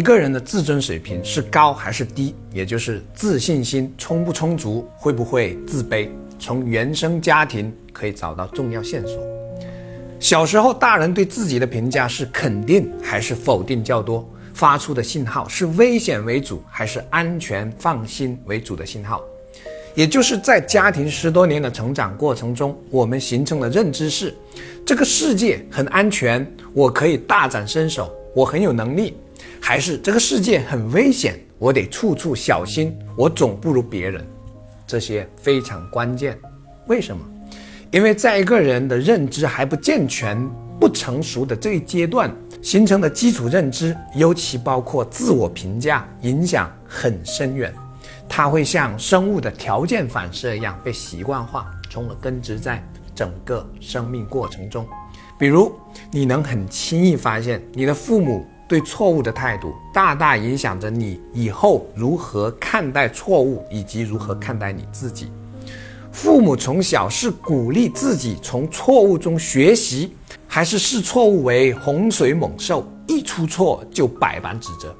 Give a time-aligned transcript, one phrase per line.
[0.00, 9.22] 一个人的自尊水平是高还是低，也就是自信心充不充足，会不会自卑，从原生家庭可以找到重要线索。
[10.18, 14.26] 小时候，大人对自己的评价是肯定还是否定较多？
[14.54, 19.20] 发出的信号是危险为主还是安全放心为主的信号？
[19.94, 24.34] 也就是在家庭十多年的成长过程中，我们形成的认知是：
[24.86, 29.14] 这个世界很安全，我可以大展身手，我很有能力。
[29.60, 34.26] 还是这个世界很危险，我得处处小心，我总不如别人。
[34.86, 36.36] 这些非常关键。
[36.86, 37.22] 为什么？
[37.92, 40.48] 因为在一个人的认知还不健全、
[40.78, 47.72] 不成熟的这一阶段，形成的基础认知，尤其包括自我评价，影响很深远。
[48.28, 52.80] 它会像生物的条件反射一样被习惯化，从而根植在
[53.14, 54.86] 整个生命过程中。
[55.38, 55.72] 比如，
[56.10, 58.46] 你能很轻易发现你的父母。
[58.70, 65.28] 对错误的态度，大大影响着你以后如何看待错误，以及如何看待你自己。
[66.12, 70.14] 父母从小是鼓励自己从错误中学习，
[70.46, 74.94] 还是视错误为洪水猛兽，一出错就百般指责？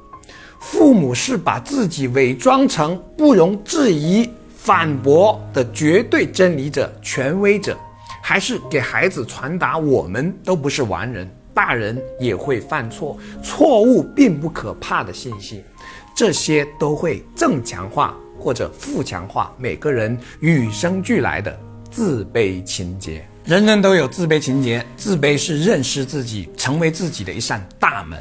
[0.59, 7.77] 父母是把自己伪装成不容置疑、反驳的绝对真理者、权威者，
[8.21, 11.25] 还是给孩子传达我们都不是完人？
[11.53, 15.63] 大人也会犯错，错误并不可怕的信息，
[16.15, 23.25] 这些都会正强化或者负强化每个人与生俱来的自卑情节。
[23.43, 28.19] 人人都有自卑情节，自卑是认识自己、成为自己的一扇大门。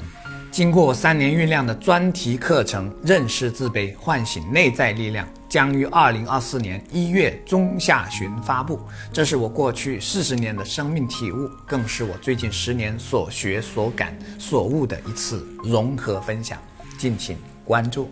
[0.50, 5.26] 经过三年酝酿的专题课程《认识自卑，唤醒内在力量》。
[5.50, 8.80] 将于二零二四年一月中下旬发布。
[9.12, 16.56] 这是我过去四十年的生命体悟，更是我最近十年所学所感所悟的一次融合分享。
[16.96, 18.08] 敬请关注。